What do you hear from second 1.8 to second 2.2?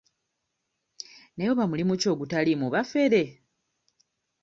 ki